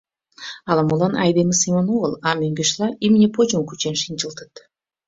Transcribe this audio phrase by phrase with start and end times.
[0.69, 4.53] Ала-молан айдеме семын огыл, а мӧҥгешла, имне почым кучен шинчылтыт.